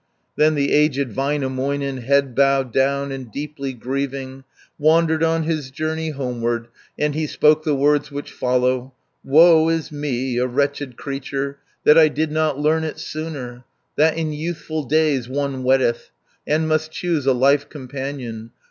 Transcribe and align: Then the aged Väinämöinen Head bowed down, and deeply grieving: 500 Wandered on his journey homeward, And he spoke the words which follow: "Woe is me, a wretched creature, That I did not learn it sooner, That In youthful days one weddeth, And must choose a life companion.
Then 0.35 0.55
the 0.55 0.71
aged 0.71 1.09
Väinämöinen 1.13 2.01
Head 2.01 2.33
bowed 2.33 2.73
down, 2.73 3.11
and 3.11 3.31
deeply 3.31 3.71
grieving: 3.71 4.45
500 4.79 4.79
Wandered 4.79 5.21
on 5.23 5.43
his 5.43 5.69
journey 5.69 6.09
homeward, 6.09 6.69
And 6.97 7.13
he 7.13 7.27
spoke 7.27 7.63
the 7.63 7.75
words 7.75 8.09
which 8.11 8.31
follow: 8.31 8.95
"Woe 9.23 9.69
is 9.69 9.91
me, 9.91 10.37
a 10.39 10.47
wretched 10.47 10.97
creature, 10.97 11.59
That 11.83 11.99
I 11.99 12.07
did 12.07 12.31
not 12.31 12.57
learn 12.57 12.83
it 12.83 12.97
sooner, 12.97 13.63
That 13.95 14.17
In 14.17 14.33
youthful 14.33 14.85
days 14.85 15.29
one 15.29 15.61
weddeth, 15.61 16.09
And 16.47 16.67
must 16.67 16.91
choose 16.91 17.27
a 17.27 17.33
life 17.33 17.69
companion. 17.69 18.49